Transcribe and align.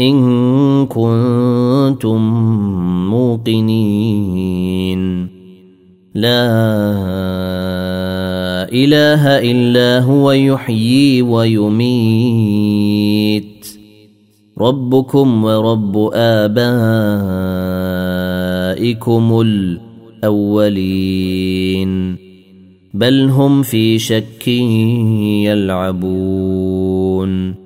إن 0.00 0.86
كنتم 0.86 2.20
موقنين. 3.10 5.00
لا 6.14 6.44
إله 8.72 9.26
إلا 9.26 10.04
هو 10.04 10.32
يحيي 10.32 11.22
ويميت. 11.22 11.84
ربكم 14.58 15.44
ورب 15.44 16.10
آبائكم 16.14 16.60
الأولين. 19.40 22.16
بل 22.94 23.28
هم 23.28 23.62
في 23.62 23.98
شك 23.98 24.48
يلعبون. 25.48 27.63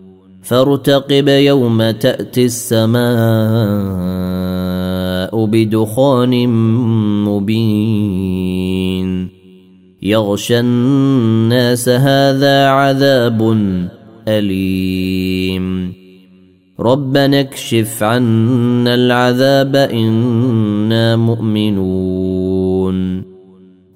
فارتقب 0.48 1.28
يوم 1.28 1.90
تأتي 1.90 2.44
السماء 2.44 3.08
بدخان 5.44 6.48
مبين. 7.24 9.28
يغشى 10.02 10.60
الناس 10.60 11.88
هذا 11.88 12.68
عذاب 12.68 13.58
أليم. 14.28 15.92
ربنا 16.80 17.40
اكشف 17.40 18.02
عنا 18.02 18.94
العذاب 18.94 19.76
إنا 19.76 21.16
مؤمنون. 21.16 23.22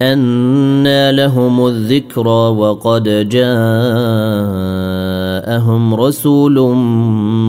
أنى 0.03 1.13
لهم 1.13 1.67
الذكرى 1.67 2.29
وقد 2.29 3.09
جاءهم 5.47 5.95
رسول 5.95 6.61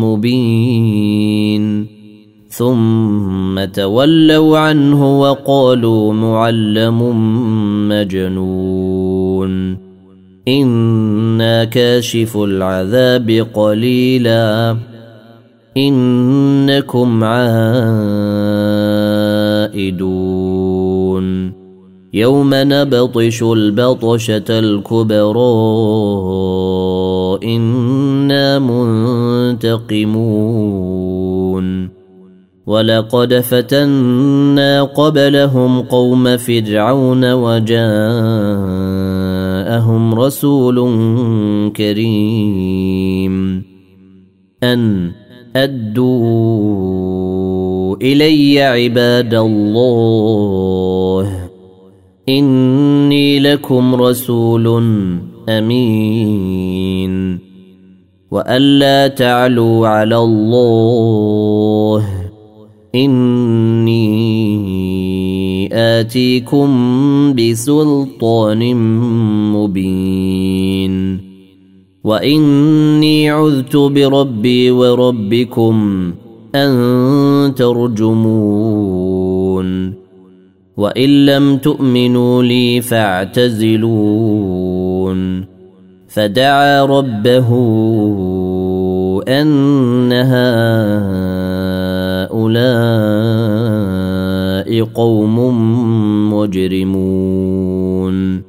مبين. 0.02 1.88
ثم 2.50 3.66
تولوا 3.66 4.58
عنه 4.58 5.20
وقالوا 5.20 6.14
معلم 6.14 7.00
مجنون. 7.90 9.78
إنا 10.48 11.64
كاشف 11.64 12.38
العذاب 12.38 13.48
قليلا. 13.54 14.78
إنكم 15.78 17.24
عائدون. 17.24 17.64
يوم 22.14 22.50
نبطش 22.54 23.44
البطشة 23.44 24.44
الكبرى. 24.50 25.44
إنا 27.44 28.60
منتقمون 28.60 30.44
ولقد 32.66 33.34
فتنا 33.34 34.84
قبلهم 34.84 35.82
قوم 35.82 36.38
فرعون 36.38 37.34
وجاءهم 37.34 37.74
رسول 40.14 40.76
كريم 41.76 43.64
أن 44.64 45.12
أدوا 45.56 46.94
إلي 47.96 48.62
عباد 48.62 49.34
الله 49.34 51.50
إني 52.30 53.40
لكم 53.40 53.96
رسول 53.96 54.68
أمين. 55.50 57.40
وألا 58.32 59.08
تعلوا 59.08 59.88
على 59.88 60.18
الله. 60.18 62.08
إني 62.96 64.24
آتيكم 65.74 66.70
بسلطان 67.34 68.76
مبين. 69.54 71.20
وإني 72.04 73.30
عذت 73.30 73.78
بربي 73.78 74.72
وربكم 74.72 76.12
أن 76.56 77.54
ترجمون. 77.56 79.04
وإن 80.78 81.26
لم 81.26 81.58
تؤمنوا 81.58 82.44
لي 82.44 82.82
فاعتزلون. 82.82 84.93
فدعا 86.08 86.86
ربه 86.86 87.50
ان 89.28 90.14
هؤلاء 92.34 94.84
قوم 94.84 95.38
مجرمون. 96.34 98.42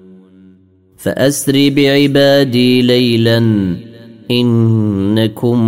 فأسر 0.96 1.72
بعبادي 1.76 2.82
ليلا 2.82 3.38
إنكم 4.30 5.58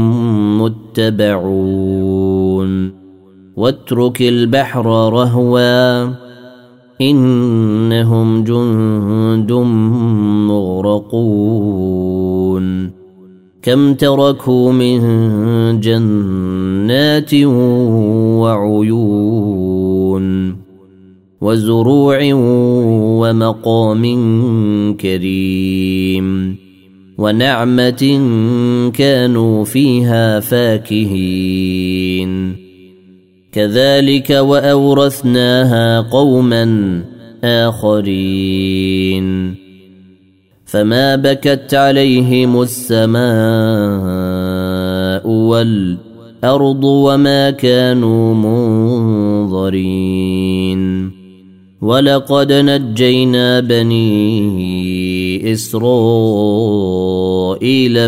متبعون. 0.62 2.70
واترك 3.56 4.22
البحر 4.22 4.86
رهوا 5.12 6.25
إنهم 7.00 8.44
جند 8.44 9.52
مغرقون. 10.48 12.16
كم 13.62 13.94
تركوا 13.94 14.72
من 14.72 15.00
جنات 15.80 17.34
وعيون 18.40 20.56
وزروع 21.40 22.18
ومقام 23.20 24.02
كريم. 24.94 26.56
ونعمة 27.18 28.20
كانوا 28.94 29.64
فيها 29.64 30.40
فاكهين. 30.40 32.65
كذلك 33.56 34.30
وأورثناها 34.30 36.00
قوما 36.00 36.64
آخرين. 37.44 39.26
فما 40.64 41.16
بكت 41.16 41.74
عليهم 41.74 42.62
السماء 42.62 43.18
والأرض 45.28 46.84
وما 46.84 47.50
كانوا 47.50 48.34
منظرين. 48.34 49.96
ولقد 51.82 52.52
نجينا 52.52 53.60
بني 53.60 55.52
إسرائيل 55.52 55.88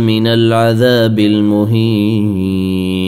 من 0.00 0.26
العذاب 0.26 1.18
المهين. 1.18 3.07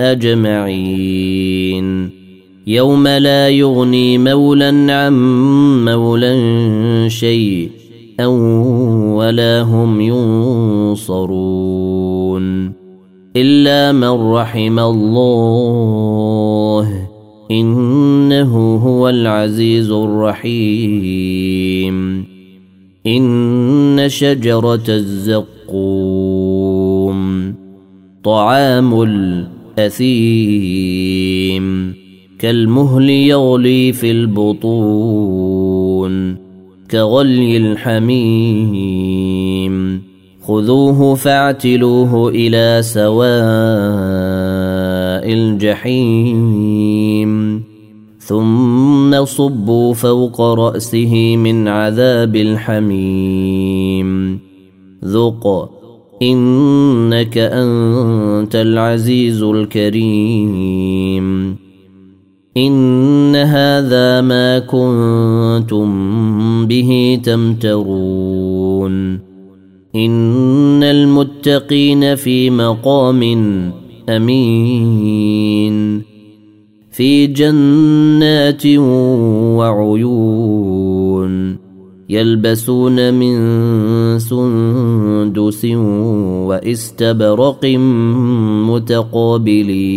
أجمعين. 0.00 1.84
يوم 2.66 3.08
لا 3.08 3.48
يغني 3.48 4.18
مولا 4.18 4.94
عن 4.94 5.14
مولا 5.84 6.34
شيئا 7.08 8.26
ولا 9.16 9.62
هم 9.62 10.00
ينصرون. 10.00 11.24
إلا 13.36 13.92
من 13.92 14.32
رحم 14.32 14.78
الله 14.78 15.34
إنه 17.50 18.76
هو 18.76 19.08
العزيز 19.08 19.90
الرحيم. 19.90 21.44
إن 23.06 24.04
شجرة 24.08 24.84
الزقوم 24.88 26.24
طعام 28.24 29.02
أثيم 29.78 31.64
كالمهل 32.38 33.10
يغلي 33.10 33.92
في 33.92 34.10
البطون 34.10 35.54
كغلي 36.90 37.56
الحميم. 37.56 38.94
خذوه 40.42 41.14
فاعتلوه 41.14 42.28
إلى 42.28 42.80
سواء 42.82 43.34
الجحيم 45.32 46.54
ثم 48.18 49.24
صبوا 49.24 49.94
فوق 49.94 50.40
رأسه 50.40 51.36
من 51.36 51.68
عذاب 51.68 52.36
الحميم. 52.36 54.40
ذق 55.04 55.70
إنك 56.22 57.38
أنت 57.38 58.56
العزيز 58.56 59.42
الكريم. 59.42 60.84
إن 62.56 63.36
هذا 63.36 64.20
ما 64.20 64.58
كنتم 64.58 65.86
به 66.66 67.20
تمترون. 67.24 69.18
إن 69.96 70.82
المتقين 70.82 72.14
في 72.14 72.50
مقام 72.50 73.22
أمين. 74.08 76.02
في 76.90 77.26
جنات 77.26 78.66
وعيون. 79.56 80.83
يلبسون 82.08 83.14
من 83.14 83.38
سندس 84.18 85.64
واستبرق 86.44 87.64
متقابلين. 88.70 89.94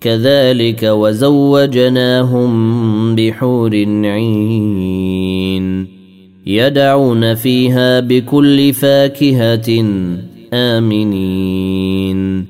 كذلك 0.00 0.82
وزوجناهم 0.82 2.50
بحور 3.14 3.74
عين 4.04 5.86
يدعون 6.46 7.34
فيها 7.34 8.00
بكل 8.00 8.72
فاكهة 8.72 9.84
آمنين. 10.52 12.46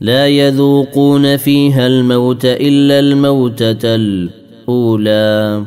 لا 0.00 0.26
يذوقون 0.26 1.36
فيها 1.36 1.86
الموت 1.86 2.44
إلا 2.44 3.00
الموتة 3.00 3.94
الأولى. 3.94 5.66